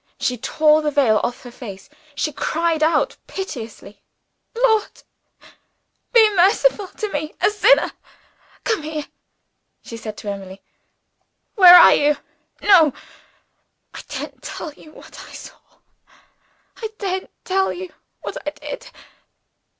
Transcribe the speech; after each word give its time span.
She 0.19 0.35
tore 0.35 0.81
the 0.81 0.89
veil 0.89 1.21
off 1.23 1.43
her 1.43 1.51
face. 1.51 1.87
She 2.15 2.33
cried 2.33 2.81
out 2.81 3.17
piteously, 3.27 4.01
"Lord, 4.55 5.03
be 6.11 6.27
merciful 6.35 6.87
to 6.87 7.09
me 7.11 7.35
a 7.39 7.51
sinner! 7.51 7.91
Come 8.63 8.81
here," 8.81 9.05
she 9.83 9.97
said 9.97 10.17
to 10.17 10.31
Emily. 10.31 10.59
"Where 11.53 11.75
are 11.75 11.93
you? 11.93 12.17
No! 12.63 12.91
I 13.93 14.01
daren't 14.07 14.41
tell 14.41 14.73
you 14.73 14.91
what 14.91 15.19
I 15.19 15.33
saw; 15.33 15.59
I 16.77 16.89
daren't 16.97 17.29
tell 17.45 17.71
you 17.71 17.93
what 18.21 18.37
I 18.47 18.49
did. 18.49 18.89